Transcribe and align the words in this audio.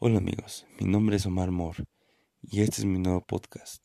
Hola 0.00 0.18
amigos, 0.18 0.64
mi 0.78 0.86
nombre 0.86 1.16
es 1.16 1.26
Omar 1.26 1.50
Moore 1.50 1.82
y 2.40 2.60
este 2.60 2.82
es 2.82 2.84
mi 2.84 3.00
nuevo 3.00 3.20
podcast 3.20 3.84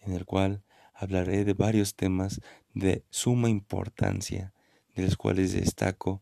en 0.00 0.12
el 0.12 0.24
cual 0.24 0.64
hablaré 0.92 1.44
de 1.44 1.54
varios 1.54 1.94
temas 1.94 2.40
de 2.74 3.04
suma 3.10 3.48
importancia, 3.48 4.54
de 4.96 5.04
los 5.04 5.16
cuales 5.16 5.52
destaco 5.52 6.20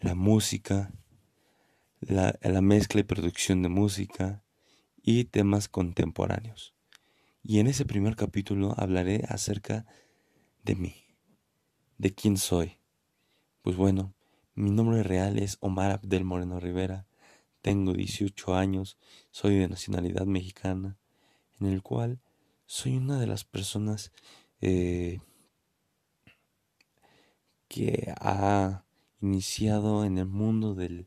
la 0.00 0.14
música, 0.14 0.92
la, 2.00 2.38
la 2.42 2.60
mezcla 2.60 3.00
y 3.00 3.04
producción 3.04 3.62
de 3.62 3.70
música 3.70 4.44
y 5.00 5.24
temas 5.24 5.66
contemporáneos. 5.70 6.74
Y 7.42 7.60
en 7.60 7.68
ese 7.68 7.86
primer 7.86 8.16
capítulo 8.16 8.74
hablaré 8.76 9.24
acerca 9.26 9.86
de 10.62 10.74
mí, 10.74 11.06
de 11.96 12.12
quién 12.12 12.36
soy. 12.36 12.80
Pues 13.62 13.76
bueno, 13.76 14.12
mi 14.54 14.70
nombre 14.70 15.02
real 15.02 15.38
es 15.38 15.56
Omar 15.60 15.90
Abdel 15.90 16.24
Moreno 16.24 16.60
Rivera 16.60 17.06
tengo 17.64 17.94
18 17.94 18.54
años, 18.54 18.98
soy 19.30 19.56
de 19.56 19.68
nacionalidad 19.68 20.26
mexicana, 20.26 20.98
en 21.58 21.68
el 21.68 21.80
cual 21.80 22.20
soy 22.66 22.98
una 22.98 23.18
de 23.18 23.26
las 23.26 23.44
personas 23.44 24.12
eh, 24.60 25.20
que 27.66 28.12
ha 28.20 28.84
iniciado 29.22 30.04
en 30.04 30.18
el 30.18 30.26
mundo 30.26 30.74
del, 30.74 31.06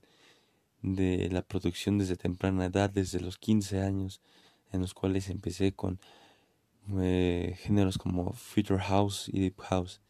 de 0.81 1.29
la 1.29 1.43
producción 1.43 1.99
desde 1.99 2.15
temprana 2.15 2.65
edad, 2.65 2.89
desde 2.89 3.20
los 3.20 3.37
15 3.37 3.81
años, 3.81 4.20
en 4.71 4.81
los 4.81 4.95
cuales 4.95 5.29
empecé 5.29 5.73
con 5.73 5.99
eh, 6.99 7.55
géneros 7.59 7.99
como 7.99 8.34
Future 8.34 8.79
House 8.79 9.29
y 9.31 9.41
Deep 9.41 9.59
House. 9.59 10.01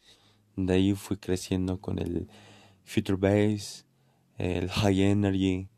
De 0.56 0.72
ahí 0.72 0.94
fui 0.94 1.18
creciendo 1.18 1.78
con 1.78 1.98
el 1.98 2.26
Future 2.84 3.18
Bass, 3.18 3.84
el 4.38 4.70
High 4.70 5.02
Energy, 5.02 5.68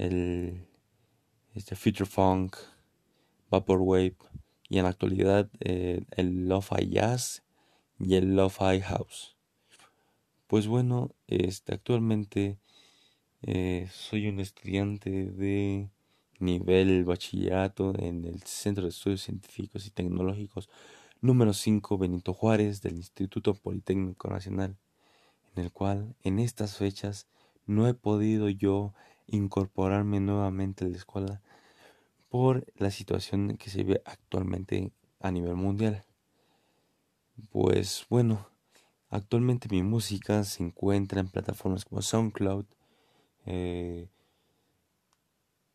el 0.00 0.66
este, 1.54 1.76
Future 1.76 2.08
Funk, 2.08 2.56
Vaporwave 3.50 4.16
y 4.68 4.78
en 4.78 4.84
la 4.84 4.90
actualidad 4.90 5.50
eh, 5.60 6.02
el 6.12 6.48
Lo-Fi 6.48 6.88
Jazz 6.88 7.42
y 7.98 8.14
el 8.14 8.34
Lo-Fi 8.34 8.80
House. 8.80 9.36
Pues 10.46 10.66
bueno, 10.66 11.10
este, 11.26 11.74
actualmente 11.74 12.58
eh, 13.42 13.88
soy 13.92 14.28
un 14.28 14.40
estudiante 14.40 15.10
de 15.30 15.90
nivel 16.38 17.04
bachillerato 17.04 17.92
en 17.98 18.24
el 18.24 18.42
Centro 18.44 18.84
de 18.84 18.90
Estudios 18.90 19.20
Científicos 19.20 19.86
y 19.86 19.90
Tecnológicos 19.90 20.70
número 21.20 21.52
5 21.52 21.98
Benito 21.98 22.32
Juárez 22.32 22.80
del 22.80 22.96
Instituto 22.96 23.52
Politécnico 23.54 24.28
Nacional, 24.30 24.78
en 25.54 25.64
el 25.64 25.70
cual 25.70 26.16
en 26.22 26.38
estas 26.38 26.78
fechas 26.78 27.28
no 27.66 27.86
he 27.86 27.92
podido 27.92 28.48
yo 28.48 28.94
incorporarme 29.30 30.20
nuevamente 30.20 30.84
a 30.84 30.88
la 30.88 30.96
escuela 30.96 31.42
por 32.28 32.64
la 32.76 32.90
situación 32.90 33.56
que 33.56 33.70
se 33.70 33.84
ve 33.84 34.02
actualmente 34.04 34.92
a 35.20 35.30
nivel 35.30 35.56
mundial. 35.56 36.04
Pues 37.50 38.06
bueno, 38.08 38.46
actualmente 39.08 39.68
mi 39.70 39.82
música 39.82 40.44
se 40.44 40.62
encuentra 40.62 41.20
en 41.20 41.28
plataformas 41.28 41.84
como 41.84 42.02
SoundCloud, 42.02 42.66
eh, 43.46 44.08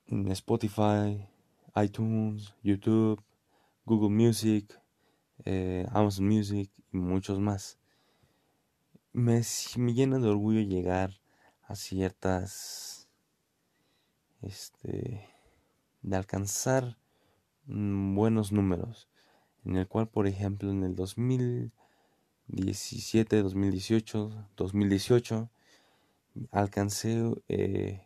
Spotify, 0.07 1.27
iTunes, 1.75 2.53
YouTube, 2.63 3.21
Google 3.85 4.09
Music, 4.09 4.79
eh, 5.43 5.85
Amazon 5.91 6.27
Music 6.27 6.71
y 6.91 6.97
muchos 6.97 7.39
más. 7.39 7.77
Me, 9.11 9.41
me 9.77 9.93
llena 9.93 10.19
de 10.19 10.29
orgullo 10.29 10.61
llegar 10.61 11.11
a 11.63 11.75
ciertas 11.75 12.94
este, 14.45 15.27
de 16.01 16.15
alcanzar 16.15 16.97
mm, 17.65 18.15
buenos 18.15 18.51
números, 18.51 19.07
en 19.65 19.77
el 19.77 19.88
cual, 19.88 20.07
por 20.07 20.27
ejemplo, 20.27 20.71
en 20.71 20.83
el 20.83 20.95
2017, 20.95 23.41
2018, 23.41 24.47
2018, 24.56 25.50
alcancé 26.51 27.33
eh, 27.47 28.06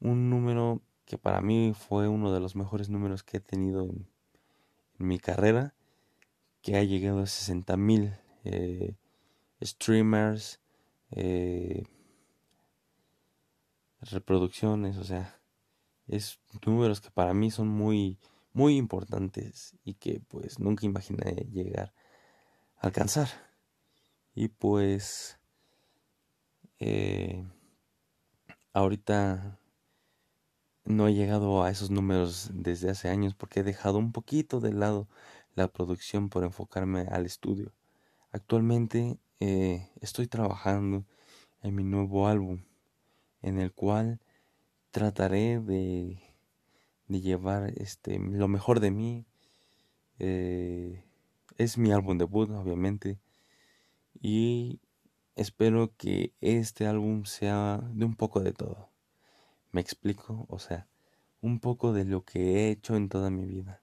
un 0.00 0.30
número 0.30 0.80
que 1.04 1.18
para 1.18 1.40
mí 1.40 1.72
fue 1.74 2.08
uno 2.08 2.32
de 2.32 2.40
los 2.40 2.56
mejores 2.56 2.88
números 2.88 3.22
que 3.22 3.36
he 3.38 3.40
tenido 3.40 3.84
en, 3.84 4.06
mi 4.98 5.18
carrera, 5.18 5.74
que 6.62 6.76
ha 6.76 6.82
llegado 6.82 7.20
a 7.20 7.26
60 7.26 7.76
mil 7.76 8.16
eh, 8.44 8.94
streamers, 9.62 10.60
eh, 11.10 11.84
reproducciones, 14.00 14.96
o 14.98 15.04
sea, 15.04 15.40
es 16.06 16.38
números 16.64 17.00
que 17.00 17.10
para 17.10 17.34
mí 17.34 17.50
son 17.50 17.68
muy, 17.68 18.18
muy 18.52 18.76
importantes 18.76 19.76
y 19.84 19.94
que 19.94 20.20
pues 20.20 20.58
nunca 20.58 20.86
imaginé 20.86 21.46
llegar 21.50 21.92
a 22.78 22.86
alcanzar. 22.86 23.28
Y 24.34 24.48
pues 24.48 25.38
eh, 26.78 27.44
ahorita 28.72 29.58
no 30.84 31.08
he 31.08 31.14
llegado 31.14 31.64
a 31.64 31.70
esos 31.70 31.90
números 31.90 32.50
desde 32.52 32.90
hace 32.90 33.08
años 33.08 33.34
porque 33.34 33.60
he 33.60 33.64
dejado 33.64 33.98
un 33.98 34.12
poquito 34.12 34.60
de 34.60 34.72
lado 34.72 35.08
la 35.54 35.68
producción 35.68 36.28
por 36.28 36.44
enfocarme 36.44 37.08
al 37.10 37.26
estudio. 37.26 37.72
Actualmente 38.30 39.18
eh, 39.40 39.90
estoy 40.00 40.28
trabajando 40.28 41.06
en 41.62 41.74
mi 41.74 41.82
nuevo 41.82 42.28
álbum 42.28 42.62
en 43.46 43.60
el 43.60 43.72
cual 43.72 44.18
trataré 44.90 45.60
de, 45.60 46.18
de 47.06 47.20
llevar 47.20 47.72
este, 47.76 48.18
lo 48.18 48.48
mejor 48.48 48.80
de 48.80 48.90
mí. 48.90 49.24
Eh, 50.18 51.04
es 51.56 51.78
mi 51.78 51.92
álbum 51.92 52.18
debut, 52.18 52.50
obviamente. 52.50 53.20
Y 54.20 54.80
espero 55.36 55.94
que 55.96 56.32
este 56.40 56.86
álbum 56.88 57.24
sea 57.24 57.80
de 57.92 58.04
un 58.04 58.16
poco 58.16 58.40
de 58.40 58.52
todo. 58.52 58.90
Me 59.70 59.80
explico, 59.80 60.46
o 60.48 60.58
sea, 60.58 60.88
un 61.40 61.60
poco 61.60 61.92
de 61.92 62.04
lo 62.04 62.24
que 62.24 62.40
he 62.40 62.70
hecho 62.70 62.96
en 62.96 63.08
toda 63.08 63.30
mi 63.30 63.46
vida. 63.46 63.80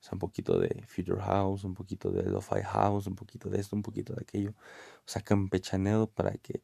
O 0.00 0.02
sea, 0.02 0.10
un 0.12 0.18
poquito 0.18 0.58
de 0.58 0.84
Future 0.86 1.22
House, 1.22 1.64
un 1.64 1.74
poquito 1.74 2.10
de 2.10 2.24
Lo-Fi 2.24 2.62
House, 2.64 3.06
un 3.06 3.16
poquito 3.16 3.48
de 3.48 3.60
esto, 3.60 3.76
un 3.76 3.82
poquito 3.82 4.12
de 4.12 4.22
aquello. 4.22 4.50
O 4.50 5.06
sea, 5.06 5.22
campechaneado 5.22 6.06
para 6.06 6.32
que, 6.32 6.62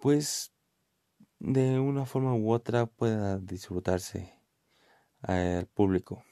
pues, 0.00 0.52
de 1.40 1.78
una 1.78 2.04
forma 2.06 2.34
u 2.34 2.52
otra 2.52 2.86
pueda 2.86 3.38
disfrutarse 3.38 4.34
al 5.22 5.66
público. 5.66 6.24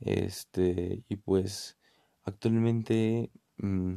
Este, 0.00 1.04
y 1.08 1.16
pues 1.16 1.78
actualmente 2.24 3.30
mm, 3.58 3.94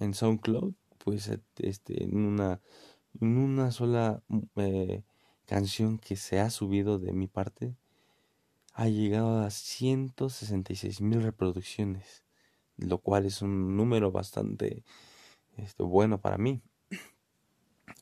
en 0.00 0.14
SoundCloud, 0.14 0.74
pues 0.98 1.30
este, 1.58 2.04
en 2.04 2.16
una, 2.16 2.60
en 3.20 3.36
una 3.36 3.70
sola 3.72 4.22
eh, 4.56 5.04
canción 5.46 5.98
que 5.98 6.16
se 6.16 6.40
ha 6.40 6.50
subido 6.50 6.98
de 6.98 7.12
mi 7.12 7.28
parte, 7.28 7.76
ha 8.74 8.88
llegado 8.88 9.40
a 9.40 9.50
166 9.50 11.00
mil 11.02 11.22
reproducciones, 11.22 12.24
lo 12.76 12.98
cual 12.98 13.26
es 13.26 13.42
un 13.42 13.76
número 13.76 14.10
bastante 14.12 14.84
este, 15.56 15.82
bueno 15.82 16.20
para 16.20 16.38
mí. 16.38 16.62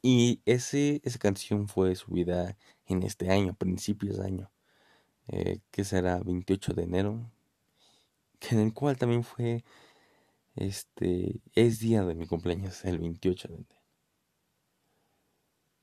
Y 0.02 0.40
ese, 0.46 1.00
esa 1.04 1.18
canción 1.18 1.68
fue 1.68 1.94
subida 1.94 2.56
en 2.86 3.02
este 3.02 3.30
año, 3.30 3.54
principios 3.54 4.18
de 4.18 4.26
año, 4.26 4.50
eh, 5.28 5.60
que 5.70 5.84
será 5.84 6.20
28 6.20 6.74
de 6.74 6.82
enero, 6.84 7.30
que 8.38 8.54
en 8.54 8.62
el 8.62 8.74
cual 8.74 8.96
también 8.96 9.24
fue, 9.24 9.64
este, 10.56 11.40
es 11.54 11.80
día 11.80 12.04
de 12.04 12.14
mi 12.14 12.26
cumpleaños, 12.26 12.84
el 12.84 12.98
28 12.98 13.48
de 13.48 13.54
enero. 13.56 13.80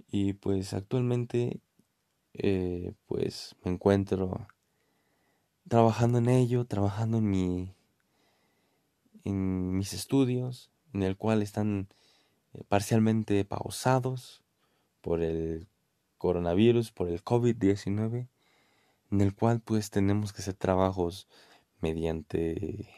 Y 0.09 0.33
pues 0.33 0.73
actualmente, 0.73 1.61
eh, 2.33 2.93
pues 3.07 3.55
me 3.63 3.71
encuentro 3.71 4.47
trabajando 5.67 6.17
en 6.19 6.29
ello, 6.29 6.65
trabajando 6.65 7.17
en 7.17 7.29
mi, 7.29 7.75
en 9.23 9.77
mis 9.77 9.93
estudios, 9.93 10.71
en 10.93 11.03
el 11.03 11.17
cual 11.17 11.41
están 11.41 11.89
parcialmente 12.67 13.43
pausados 13.45 14.43
por 15.01 15.21
el 15.21 15.67
coronavirus, 16.17 16.91
por 16.91 17.09
el 17.09 17.23
COVID-19, 17.23 18.27
en 19.11 19.21
el 19.21 19.35
cual 19.35 19.61
pues 19.61 19.89
tenemos 19.89 20.33
que 20.33 20.41
hacer 20.41 20.55
trabajos 20.55 21.27
mediante, 21.79 22.89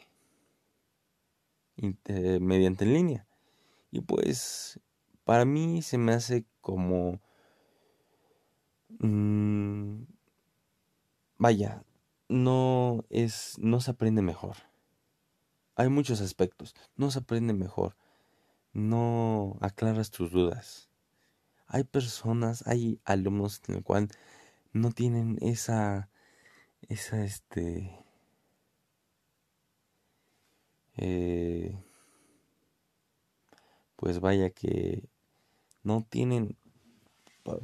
mediante 2.40 2.84
en 2.84 2.94
línea. 2.94 3.26
Y 3.90 4.00
pues 4.00 4.80
para 5.24 5.44
mí 5.44 5.82
se 5.82 5.98
me 5.98 6.12
hace 6.12 6.44
como... 6.60 7.20
Mm, 8.98 10.02
vaya, 11.38 11.84
no 12.28 13.04
es, 13.08 13.56
no 13.58 13.80
se 13.80 13.92
aprende 13.92 14.22
mejor. 14.22 14.56
Hay 15.76 15.88
muchos 15.88 16.20
aspectos, 16.20 16.74
no 16.96 17.10
se 17.10 17.20
aprende 17.20 17.52
mejor 17.52 17.96
no 18.72 19.56
aclaras 19.60 20.10
tus 20.10 20.30
dudas. 20.30 20.90
Hay 21.66 21.84
personas, 21.84 22.66
hay 22.66 23.00
alumnos 23.04 23.62
en 23.68 23.76
el 23.76 23.82
cual 23.84 24.08
no 24.72 24.90
tienen 24.92 25.38
esa 25.40 26.10
esa 26.88 27.22
este 27.24 28.04
eh, 30.96 31.78
pues 33.96 34.20
vaya 34.20 34.50
que 34.50 35.08
no 35.82 36.06
tienen 36.08 36.56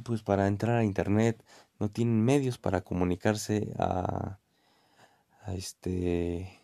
pues 0.03 0.23
para 0.23 0.47
entrar 0.47 0.77
a 0.77 0.83
internet 0.83 1.43
no 1.79 1.89
tienen 1.89 2.23
medios 2.23 2.57
para 2.57 2.81
comunicarse 2.81 3.73
a, 3.77 4.39
a 5.41 5.53
este 5.53 6.59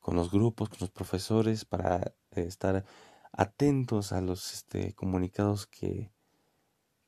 con 0.00 0.16
los 0.16 0.30
grupos 0.30 0.68
con 0.68 0.78
los 0.80 0.90
profesores 0.90 1.64
para 1.64 2.14
estar 2.32 2.84
atentos 3.32 4.12
a 4.12 4.20
los 4.20 4.52
este, 4.52 4.94
comunicados 4.94 5.66
que 5.66 6.12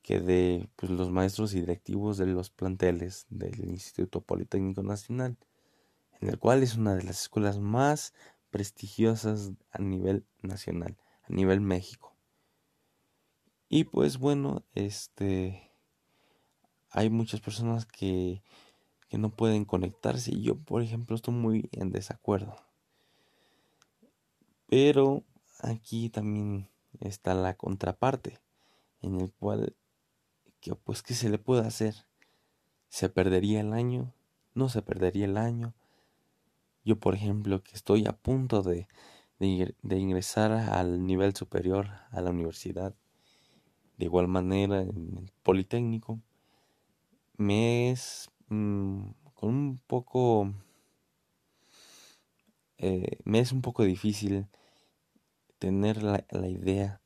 que 0.05 0.19
de 0.19 0.69
pues, 0.75 0.91
los 0.91 1.09
maestros 1.09 1.55
y 1.55 1.61
directivos 1.61 2.19
de 2.19 2.27
los 2.27 2.51
planteles 2.51 3.25
del 3.29 3.71
Instituto 3.71 4.21
Politécnico 4.21 4.83
Nacional, 4.83 5.35
en 6.21 6.29
el 6.29 6.37
cual 6.37 6.61
es 6.61 6.75
una 6.75 6.93
de 6.93 7.01
las 7.01 7.21
escuelas 7.21 7.57
más 7.57 8.13
prestigiosas 8.51 9.53
a 9.71 9.79
nivel 9.79 10.23
nacional, 10.43 10.95
a 11.23 11.33
nivel 11.33 11.59
México. 11.59 12.15
Y 13.67 13.85
pues 13.85 14.19
bueno, 14.19 14.63
este 14.75 15.71
hay 16.91 17.09
muchas 17.09 17.41
personas 17.41 17.87
que, 17.87 18.43
que 19.09 19.17
no 19.17 19.35
pueden 19.35 19.65
conectarse 19.65 20.31
y 20.35 20.43
yo 20.43 20.55
por 20.55 20.83
ejemplo 20.83 21.15
estoy 21.15 21.33
muy 21.33 21.67
en 21.71 21.89
desacuerdo. 21.89 22.55
Pero 24.67 25.23
aquí 25.65 26.09
también 26.09 26.69
está 26.99 27.33
la 27.33 27.55
contraparte, 27.55 28.39
en 29.01 29.19
el 29.19 29.31
cual 29.31 29.75
pues 30.83 31.03
qué 31.03 31.13
se 31.13 31.29
le 31.29 31.37
puede 31.37 31.65
hacer. 31.65 31.95
¿Se 32.89 33.09
perdería 33.09 33.61
el 33.61 33.73
año? 33.73 34.13
¿No 34.53 34.69
se 34.69 34.81
perdería 34.81 35.25
el 35.25 35.37
año? 35.37 35.73
Yo, 36.83 36.99
por 36.99 37.15
ejemplo, 37.15 37.63
que 37.63 37.73
estoy 37.73 38.05
a 38.07 38.13
punto 38.13 38.61
de, 38.61 38.87
de, 39.39 39.97
ingresar 39.97 40.51
al 40.51 41.05
nivel 41.05 41.35
superior 41.35 41.89
a 42.11 42.21
la 42.21 42.29
universidad, 42.29 42.95
de 43.97 44.05
igual 44.05 44.27
manera 44.27 44.81
en 44.81 45.17
el 45.17 45.31
Politécnico, 45.43 46.19
me 47.37 47.91
es 47.91 48.29
mm, 48.49 49.07
con 49.33 49.49
un 49.49 49.81
poco... 49.87 50.53
Eh, 52.77 53.19
me 53.23 53.39
es 53.39 53.51
un 53.51 53.61
poco 53.61 53.83
difícil 53.83 54.47
tener 55.59 56.03
la, 56.03 56.25
la 56.29 56.47
idea 56.47 57.01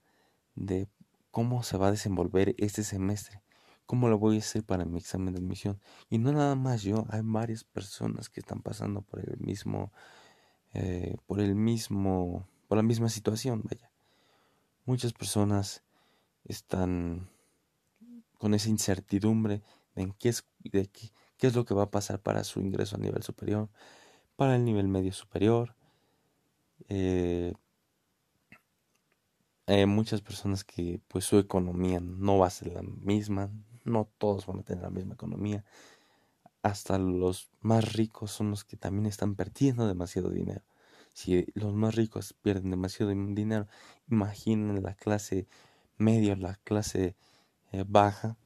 de 0.55 0.87
cómo 1.31 1.63
se 1.63 1.77
va 1.77 1.87
a 1.87 1.91
desenvolver 1.91 2.55
este 2.57 2.83
semestre 2.83 3.41
cómo 3.89 4.07
lo 4.07 4.19
voy 4.19 4.35
a 4.35 4.39
hacer 4.39 4.63
para 4.63 4.85
mi 4.85 4.99
examen 4.99 5.33
de 5.33 5.39
admisión. 5.39 5.81
Y 6.11 6.19
no 6.19 6.31
nada 6.31 6.53
más 6.53 6.83
yo, 6.83 7.07
hay 7.09 7.21
varias 7.23 7.63
personas 7.63 8.29
que 8.29 8.39
están 8.39 8.61
pasando 8.61 9.01
por 9.01 9.19
el 9.19 9.39
mismo, 9.39 9.91
eh, 10.75 11.17
por 11.25 11.39
el 11.39 11.55
mismo, 11.55 12.47
por 12.67 12.77
la 12.77 12.83
misma 12.83 13.09
situación, 13.09 13.63
vaya. 13.63 13.89
Muchas 14.85 15.11
personas 15.11 15.81
están 16.43 17.31
con 18.37 18.53
esa 18.53 18.69
incertidumbre 18.69 19.63
de, 19.95 20.13
qué 20.19 20.29
es, 20.29 20.45
de 20.59 20.85
qué, 20.85 21.09
qué 21.37 21.47
es 21.47 21.55
lo 21.55 21.65
que 21.65 21.73
va 21.73 21.85
a 21.85 21.91
pasar 21.91 22.21
para 22.21 22.43
su 22.43 22.59
ingreso 22.59 22.95
a 22.95 22.99
nivel 22.99 23.23
superior, 23.23 23.71
para 24.35 24.55
el 24.55 24.65
nivel 24.65 24.87
medio 24.87 25.13
superior. 25.13 25.75
Eh, 26.89 27.55
hay 29.69 29.85
muchas 29.85 30.21
personas 30.21 30.63
que 30.63 30.99
pues 31.07 31.25
su 31.25 31.37
economía 31.37 31.99
no 31.99 32.39
va 32.39 32.47
a 32.47 32.49
ser 32.49 32.73
la 32.73 32.81
misma, 32.81 33.51
no 33.83 34.09
todos 34.17 34.47
van 34.47 34.59
a 34.59 34.63
tener 34.63 34.81
la 34.81 34.89
misma 34.89 35.13
economía. 35.13 35.63
Hasta 36.63 36.97
los 36.97 37.49
más 37.61 37.93
ricos 37.93 38.31
son 38.31 38.49
los 38.49 38.63
que 38.63 38.77
también 38.77 39.05
están 39.05 39.35
perdiendo 39.35 39.87
demasiado 39.87 40.31
dinero. 40.31 40.63
Si 41.13 41.45
los 41.53 41.73
más 41.73 41.95
ricos 41.95 42.33
pierden 42.33 42.71
demasiado 42.71 43.11
dinero, 43.11 43.67
imaginen 44.09 44.81
la 44.81 44.95
clase 44.95 45.47
media, 45.97 46.35
la 46.35 46.55
clase 46.63 47.15
eh, 47.71 47.85
baja, 47.87 48.37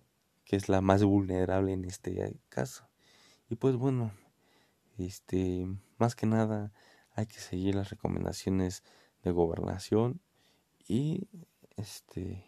que 0.44 0.58
es 0.58 0.68
la 0.68 0.81
más 0.81 1.04
vulnerable 1.04 1.72
en 1.72 1.86
este 1.86 2.38
caso. 2.50 2.90
Y 3.50 3.56
pues 3.56 3.78
bueno, 3.78 4.12
este, 4.98 5.68
más 5.98 6.16
que 6.16 6.25
nada 6.25 6.74
hay 7.16 7.28
que 7.28 7.40
seguir 7.40 7.75
las 7.75 7.92
recomendaciones 7.92 8.84
de 9.24 9.31
gobernación 9.31 10.22
y 10.88 11.28
este 11.78 12.46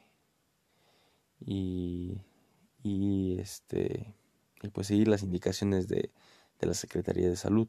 y 1.40 2.22
y 2.84 3.40
este 3.40 4.14
y 4.62 4.70
pues 4.70 4.88
seguir 4.88 5.08
las 5.08 5.24
indicaciones 5.24 5.88
de, 5.88 6.12
de 6.60 6.68
la 6.68 6.74
Secretaría 6.74 7.30
de 7.30 7.36
Salud. 7.36 7.68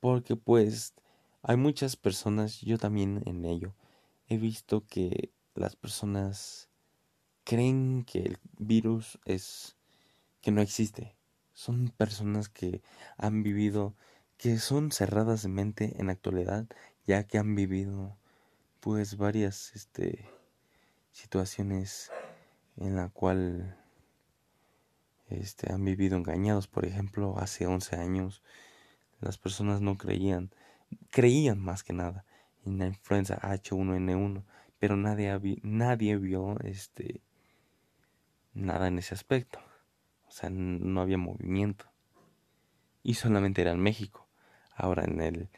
Porque 0.00 0.36
pues 0.36 0.94
hay 1.42 1.56
muchas 1.56 1.96
personas, 1.96 2.60
yo 2.60 2.78
también 2.78 3.22
en 3.26 3.44
ello, 3.44 3.74
he 4.28 4.36
visto 4.36 4.84
que 4.86 5.30
las 5.54 5.76
personas 5.76 6.68
creen 7.44 8.04
que 8.04 8.18
el 8.20 8.38
virus 8.58 9.18
es 9.24 9.76
que 10.42 10.50
no 10.50 10.60
existe. 10.60 11.16
Son 11.52 11.88
personas 11.96 12.48
que 12.48 12.82
han 13.16 13.42
vivido, 13.42 13.94
que 14.36 14.58
son 14.58 14.92
cerradas 14.92 15.42
de 15.42 15.48
mente 15.48 15.94
en 15.98 16.06
la 16.06 16.12
actualidad, 16.12 16.66
ya 17.06 17.24
que 17.24 17.38
han 17.38 17.54
vivido 17.54 18.18
pues 18.86 19.16
varias 19.16 19.72
este 19.74 20.30
situaciones 21.10 22.12
en 22.76 22.94
la 22.94 23.08
cual 23.08 23.76
este, 25.28 25.72
han 25.72 25.84
vivido 25.84 26.16
engañados. 26.16 26.68
Por 26.68 26.84
ejemplo, 26.84 27.36
hace 27.36 27.66
11 27.66 27.96
años 27.96 28.44
las 29.18 29.38
personas 29.38 29.80
no 29.80 29.98
creían, 29.98 30.52
creían 31.10 31.58
más 31.58 31.82
que 31.82 31.94
nada 31.94 32.24
en 32.64 32.78
la 32.78 32.86
influenza 32.86 33.40
H1N1, 33.40 34.44
pero 34.78 34.96
nadie, 34.96 35.36
nadie 35.64 36.16
vio 36.16 36.56
este, 36.60 37.22
nada 38.54 38.86
en 38.86 39.00
ese 39.00 39.14
aspecto. 39.14 39.58
O 40.28 40.30
sea, 40.30 40.48
no 40.48 41.00
había 41.00 41.18
movimiento. 41.18 41.86
Y 43.02 43.14
solamente 43.14 43.62
era 43.62 43.72
en 43.72 43.80
México. 43.80 44.28
Ahora 44.76 45.02
en 45.02 45.20
el, 45.20 45.48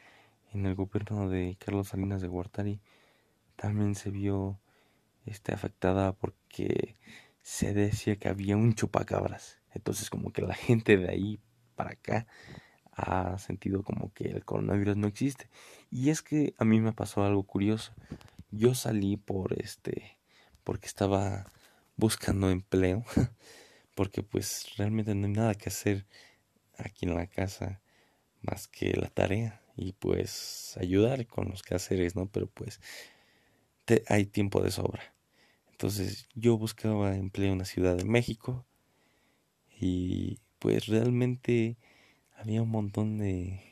en 0.51 0.65
el 0.65 0.73
gobierno 0.73 1.29
de 1.29 1.57
Carlos 1.59 1.89
Salinas 1.89 2.23
de 2.23 2.27
Gortari 2.27 2.81
también 3.59 3.95
se 3.95 4.09
vio 4.09 4.59
este, 5.25 5.53
afectada 5.53 6.13
porque 6.13 6.95
se 7.41 7.73
decía 7.73 8.15
que 8.15 8.29
había 8.29 8.55
un 8.55 8.73
chupacabras. 8.73 9.59
Entonces 9.73 10.09
como 10.09 10.31
que 10.31 10.41
la 10.41 10.55
gente 10.55 10.97
de 10.97 11.09
ahí 11.09 11.39
para 11.75 11.91
acá 11.91 12.25
ha 12.93 13.37
sentido 13.37 13.83
como 13.83 14.13
que 14.13 14.29
el 14.29 14.45
coronavirus 14.45 14.95
no 14.95 15.07
existe. 15.07 15.49
Y 15.91 16.09
es 16.09 16.21
que 16.21 16.53
a 16.57 16.65
mí 16.65 16.79
me 16.79 16.93
pasó 16.93 17.23
algo 17.23 17.43
curioso. 17.43 17.93
Yo 18.51 18.75
salí 18.75 19.17
por 19.17 19.53
este 19.61 20.17
porque 20.63 20.87
estaba 20.87 21.51
buscando 21.97 22.49
empleo 22.49 23.03
porque 23.95 24.23
pues 24.23 24.77
realmente 24.77 25.15
no 25.15 25.27
hay 25.27 25.33
nada 25.33 25.55
que 25.55 25.69
hacer 25.69 26.05
aquí 26.77 27.05
en 27.05 27.15
la 27.15 27.27
casa 27.27 27.81
más 28.41 28.69
que 28.69 28.93
la 28.93 29.09
tarea 29.09 29.61
y 29.75 29.93
pues 29.93 30.77
ayudar 30.79 31.27
con 31.27 31.49
los 31.49 31.61
quehaceres, 31.61 32.15
¿no? 32.15 32.27
Pero 32.27 32.47
pues 32.47 32.79
hay 34.07 34.25
tiempo 34.25 34.61
de 34.61 34.71
sobra. 34.71 35.13
Entonces 35.71 36.27
yo 36.35 36.57
buscaba 36.57 37.15
empleo 37.15 37.53
en 37.53 37.59
la 37.59 37.65
Ciudad 37.65 37.95
de 37.95 38.05
México 38.05 38.65
y 39.79 40.39
pues 40.59 40.87
realmente 40.87 41.77
había 42.37 42.61
un 42.61 42.69
montón 42.69 43.17
de 43.17 43.63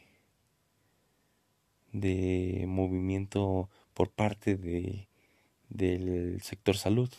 de 1.91 2.65
movimiento 2.67 3.69
por 3.93 4.11
parte 4.11 4.55
de 4.55 5.07
del 5.69 6.41
sector 6.41 6.77
salud. 6.77 7.09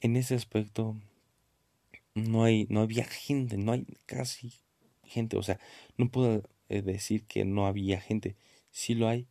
En 0.00 0.16
ese 0.16 0.34
aspecto 0.34 0.96
no 2.14 2.44
hay 2.44 2.66
no 2.70 2.80
había 2.80 3.04
gente, 3.04 3.56
no 3.56 3.72
hay 3.72 3.86
casi 4.06 4.52
gente, 5.04 5.36
o 5.36 5.42
sea, 5.42 5.58
no 5.96 6.10
puedo 6.10 6.42
eh, 6.68 6.82
decir 6.82 7.24
que 7.24 7.44
no 7.44 7.66
había 7.66 8.00
gente, 8.00 8.36
sí 8.70 8.94
lo 8.94 9.08
hay, 9.08 9.26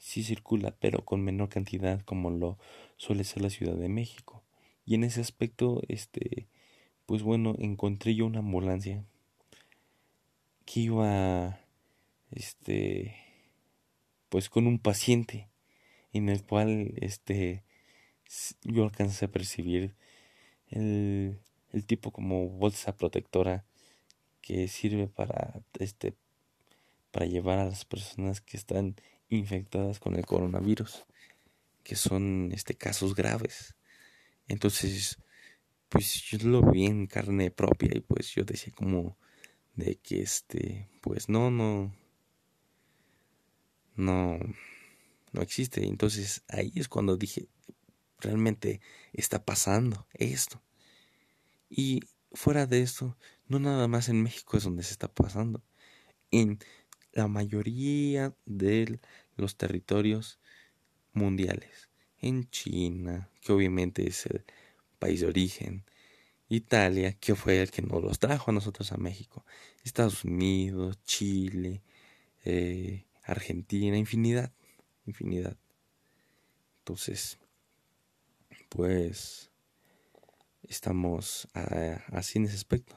sí 0.00 0.24
circula, 0.24 0.74
pero 0.80 1.04
con 1.04 1.22
menor 1.22 1.50
cantidad 1.50 2.00
como 2.00 2.30
lo 2.30 2.58
suele 2.96 3.22
ser 3.22 3.42
la 3.42 3.50
Ciudad 3.50 3.76
de 3.76 3.88
México. 3.88 4.42
Y 4.84 4.94
en 4.94 5.04
ese 5.04 5.20
aspecto, 5.20 5.82
este, 5.88 6.48
pues 7.06 7.22
bueno, 7.22 7.54
encontré 7.58 8.14
yo 8.14 8.26
una 8.26 8.40
ambulancia 8.40 9.04
que 10.64 10.80
iba, 10.80 11.60
este, 12.32 13.14
pues 14.30 14.48
con 14.48 14.66
un 14.66 14.78
paciente 14.78 15.48
en 16.12 16.28
el 16.28 16.44
cual, 16.44 16.94
este, 16.96 17.62
yo 18.64 18.84
alcancé 18.84 19.26
a 19.26 19.30
percibir 19.30 19.94
el, 20.68 21.38
el 21.72 21.86
tipo 21.86 22.10
como 22.10 22.48
bolsa 22.48 22.96
protectora 22.96 23.64
que 24.40 24.66
sirve 24.68 25.06
para, 25.08 25.60
este, 25.78 26.14
para 27.10 27.26
llevar 27.26 27.58
a 27.58 27.66
las 27.66 27.84
personas 27.84 28.40
que 28.40 28.56
están 28.56 28.96
infectadas 29.30 29.98
con 29.98 30.16
el 30.16 30.26
coronavirus, 30.26 31.04
que 31.82 31.96
son 31.96 32.50
este, 32.52 32.74
casos 32.74 33.14
graves. 33.14 33.76
Entonces, 34.48 35.18
pues 35.88 36.22
yo 36.22 36.38
lo 36.46 36.62
vi 36.62 36.86
en 36.86 37.06
carne 37.06 37.50
propia 37.50 37.90
y 37.94 38.00
pues 38.00 38.34
yo 38.34 38.44
decía 38.44 38.72
como 38.74 39.16
de 39.74 39.96
que 39.96 40.22
este, 40.22 40.88
pues 41.00 41.28
no, 41.28 41.50
no, 41.50 41.94
no, 43.96 44.38
no 45.32 45.42
existe. 45.42 45.86
Entonces 45.86 46.42
ahí 46.48 46.72
es 46.76 46.88
cuando 46.88 47.16
dije, 47.16 47.48
realmente 48.18 48.80
está 49.12 49.44
pasando 49.44 50.06
esto. 50.14 50.62
Y 51.68 52.00
fuera 52.32 52.66
de 52.66 52.82
esto, 52.82 53.16
no 53.48 53.58
nada 53.58 53.88
más 53.88 54.08
en 54.08 54.22
México 54.22 54.56
es 54.56 54.64
donde 54.64 54.82
se 54.82 54.92
está 54.92 55.08
pasando. 55.08 55.62
En 56.30 56.58
la 57.12 57.28
mayoría 57.28 58.34
de 58.46 59.00
los 59.36 59.56
territorios 59.56 60.38
mundiales. 61.12 61.90
En 62.18 62.48
China, 62.50 63.30
que 63.40 63.52
obviamente 63.52 64.06
es 64.06 64.26
el 64.26 64.44
país 64.98 65.20
de 65.20 65.26
origen. 65.26 65.84
Italia, 66.48 67.12
que 67.12 67.34
fue 67.34 67.62
el 67.62 67.70
que 67.70 67.82
nos 67.82 68.02
los 68.02 68.18
trajo 68.18 68.50
a 68.50 68.54
nosotros 68.54 68.92
a 68.92 68.96
México. 68.96 69.44
Estados 69.84 70.24
Unidos, 70.24 70.98
Chile, 71.04 71.82
eh, 72.44 73.06
Argentina, 73.24 73.96
infinidad, 73.96 74.52
infinidad. 75.06 75.56
Entonces, 76.80 77.38
pues 78.68 79.50
estamos 80.62 81.48
ah, 81.54 82.02
así 82.08 82.38
en 82.38 82.46
ese 82.46 82.56
aspecto. 82.56 82.96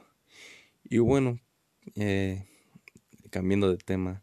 Y 0.82 0.98
bueno, 0.98 1.38
eh, 1.94 2.44
cambiando 3.34 3.68
de 3.68 3.78
tema, 3.78 4.22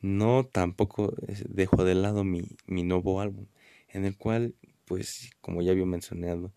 no 0.00 0.44
tampoco 0.44 1.14
dejo 1.48 1.84
de 1.84 1.94
lado 1.94 2.24
mi, 2.24 2.42
mi 2.66 2.82
nuevo 2.82 3.20
álbum, 3.20 3.46
en 3.88 4.04
el 4.04 4.16
cual, 4.16 4.56
pues, 4.84 5.30
como 5.40 5.62
ya 5.62 5.70
había 5.70 5.86
mencionado, 5.86 6.52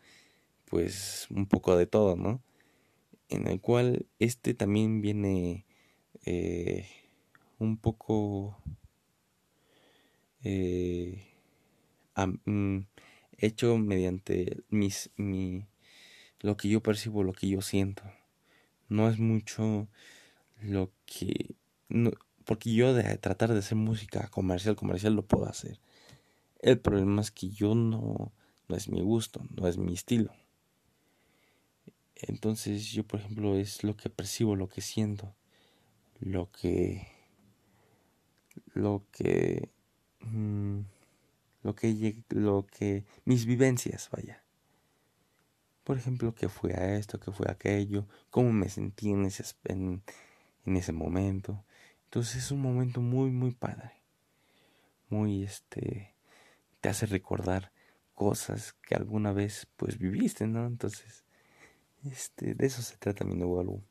pues 0.65 1.27
un 1.30 1.46
poco 1.46 1.77
de 1.77 1.86
todo, 1.86 2.15
¿no? 2.15 2.42
En 3.30 3.46
el 3.48 3.62
cual 3.62 4.08
este 4.18 4.56
también 4.56 5.01
viene 5.01 5.68
eh, 6.25 6.88
un 7.60 7.77
poco 7.77 8.58
eh, 10.44 11.24
mm, 12.46 12.80
hecho 13.38 13.77
mediante 13.77 14.63
mis, 14.70 15.12
mi, 15.18 15.68
lo 16.39 16.58
que 16.58 16.68
yo 16.68 16.82
percibo, 16.82 17.24
lo 17.24 17.34
que 17.34 17.48
yo 17.48 17.62
siento. 17.62 18.01
No 18.89 19.08
es 19.08 19.20
mucho 19.20 19.88
lo 20.63 20.92
que... 21.06 21.56
No, 21.89 22.12
porque 22.46 22.74
yo 22.74 22.94
de 22.94 23.04
tratar 23.18 23.54
de 23.54 23.60
hacer 23.60 23.77
música 23.77 24.27
comercial, 24.30 24.75
comercial 24.75 25.13
lo 25.13 25.25
puedo 25.25 25.46
hacer. 25.48 25.80
El 26.60 26.80
problema 26.80 27.22
es 27.22 27.32
que 27.32 27.50
yo 27.50 27.75
no, 27.75 28.32
no 28.68 28.75
es 28.75 28.89
mi 28.89 29.01
gusto, 29.01 29.42
no 29.56 29.68
es 29.68 29.77
mi 29.77 29.94
estilo. 29.94 30.32
Entonces 32.15 32.92
yo, 32.92 33.04
por 33.04 33.20
ejemplo, 33.20 33.56
es 33.56 33.84
lo 33.84 33.96
que 33.98 34.10
percibo, 34.10 34.56
lo 34.56 34.68
que 34.70 34.82
siento, 34.82 35.36
lo 36.20 36.51
que... 36.51 37.08
Lo 38.74 39.04
que... 39.12 39.70
Mm, 40.22 40.80
lo 41.63 41.75
que... 41.75 42.24
Lo 42.30 42.65
que... 42.65 43.04
Mis 43.25 43.46
vivencias, 43.46 44.10
vaya. 44.12 44.42
Por 45.84 45.98
ejemplo, 45.98 46.34
qué 46.34 46.50
fue 46.50 46.74
a 46.74 46.96
esto, 46.96 47.20
qué 47.20 47.32
fue 47.32 47.48
a 47.48 47.51
aquello, 47.51 48.08
cómo 48.32 48.51
me 48.51 48.70
sentí 48.70 49.12
en 49.12 49.25
ese, 49.25 49.44
en, 49.65 50.01
en 50.65 50.77
ese 50.77 50.94
momento. 50.94 51.63
Entonces 52.15 52.45
es 52.45 52.51
un 52.51 52.62
momento 52.62 53.01
muy, 53.01 53.29
muy 53.29 53.51
padre. 53.51 53.91
Muy, 55.10 55.43
este, 55.43 56.15
te 56.79 56.88
hace 56.88 57.07
recordar 57.07 57.74
cosas 58.13 58.72
que 58.72 58.95
alguna 58.95 59.34
vez, 59.34 59.67
pues, 59.75 59.98
viviste, 59.98 60.48
¿no? 60.48 60.65
Entonces, 60.65 61.25
este, 62.10 62.55
de 62.55 62.67
eso 62.67 62.81
se 62.81 62.95
trata 62.95 63.25
mi 63.25 63.36
nuevo 63.36 63.60
álbum. 63.60 63.81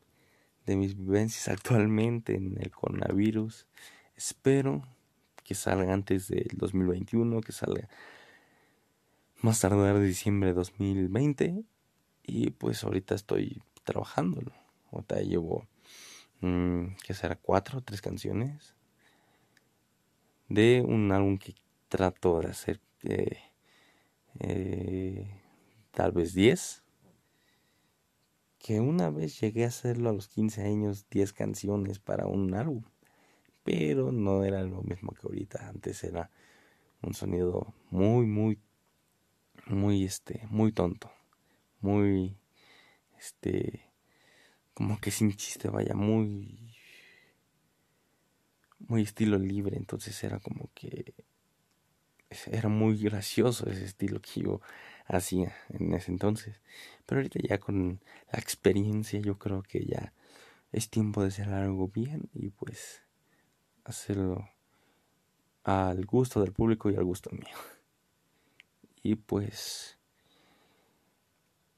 De 0.65 0.75
mis 0.75 0.97
vivencias 0.97 1.49
actualmente 1.49 2.33
en 2.33 2.59
el 2.59 2.71
coronavirus. 2.71 3.67
Espero 4.15 4.81
que 5.43 5.53
salga 5.53 5.93
antes 5.93 6.27
del 6.27 6.49
2021, 6.55 7.41
que 7.41 7.51
salga 7.51 7.87
más 9.43 9.59
tardar 9.59 9.99
de 9.99 10.07
diciembre 10.07 10.49
de 10.49 10.55
2020 10.55 11.63
y 12.23 12.49
pues 12.49 12.83
ahorita 12.83 13.13
estoy 13.13 13.61
trabajándolo. 13.83 14.51
Ahorita 14.91 15.21
llevo, 15.21 15.67
que 16.41 17.13
será 17.13 17.35
cuatro 17.35 17.79
o 17.79 17.81
tres 17.81 18.01
canciones 18.01 18.75
de 20.49 20.83
un 20.85 21.11
álbum 21.11 21.37
que 21.37 21.55
trato 21.89 22.39
de 22.39 22.47
hacer 22.47 22.79
eh, 23.03 23.39
eh, 24.39 25.41
tal 25.91 26.11
vez 26.11 26.33
diez. 26.33 26.83
Que 28.59 28.79
una 28.79 29.11
vez 29.11 29.39
llegué 29.39 29.65
a 29.65 29.67
hacerlo 29.67 30.09
a 30.09 30.13
los 30.13 30.27
15 30.27 30.63
años, 30.63 31.07
10 31.11 31.33
canciones 31.33 31.99
para 31.99 32.25
un 32.25 32.55
álbum. 32.55 32.83
Pero 33.63 34.11
no 34.11 34.43
era 34.43 34.63
lo 34.63 34.81
mismo 34.81 35.13
que 35.13 35.27
ahorita. 35.27 35.69
Antes 35.69 36.03
era 36.03 36.31
un 37.03 37.13
sonido 37.13 37.73
muy, 37.91 38.25
muy, 38.25 38.59
muy, 39.67 40.03
este, 40.03 40.47
muy 40.49 40.71
tonto 40.71 41.11
muy, 41.85 42.35
este, 43.19 43.84
como 44.75 44.99
que 44.99 45.09
sin 45.09 45.33
chiste, 45.33 45.69
vaya, 45.69 45.95
muy, 45.95 46.75
muy 48.79 49.01
estilo 49.01 49.39
libre, 49.39 49.77
entonces 49.77 50.23
era 50.23 50.39
como 50.39 50.69
que 50.75 51.15
era 52.47 52.69
muy 52.69 52.97
gracioso 53.01 53.67
ese 53.69 53.85
estilo 53.85 54.21
que 54.21 54.41
yo 54.41 54.61
hacía 55.07 55.55
en 55.69 55.93
ese 55.93 56.11
entonces. 56.11 56.61
Pero 57.05 57.19
ahorita 57.19 57.39
ya 57.41 57.59
con 57.59 57.99
la 58.31 58.39
experiencia 58.39 59.19
yo 59.19 59.39
creo 59.39 59.63
que 59.63 59.85
ya 59.85 60.13
es 60.71 60.89
tiempo 60.89 61.21
de 61.21 61.29
hacer 61.29 61.49
algo 61.49 61.87
bien 61.87 62.29
y 62.33 62.49
pues 62.49 63.01
hacerlo 63.85 64.49
al 65.63 66.05
gusto 66.05 66.41
del 66.41 66.51
público 66.51 66.91
y 66.91 66.95
al 66.95 67.05
gusto 67.05 67.31
mío. 67.31 67.57
Y 69.01 69.15
pues 69.15 69.95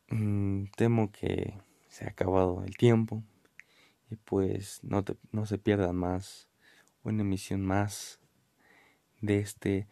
Mm, 0.09 0.65
temo 0.75 1.11
que 1.11 1.53
se 1.97 2.05
ha 2.05 2.09
acabado 2.09 2.63
el 2.63 2.77
tiempo 2.77 3.23
y 4.11 4.17
pues 4.17 4.83
no, 4.83 5.03
no 5.31 5.47
se 5.47 5.57
pierdan 5.57 5.95
más 5.95 6.47
una 7.01 7.23
emisión 7.23 7.65
más 7.65 8.19
de 9.19 9.39
este 9.39 9.87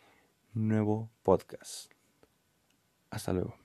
nuevo 0.54 1.10
podcast. 1.24 1.92
Hasta 3.10 3.34
luego. 3.34 3.65